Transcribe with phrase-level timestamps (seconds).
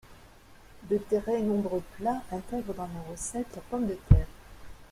[0.89, 4.25] De très nombreux plats intègrent dans leur recette la pomme de terre.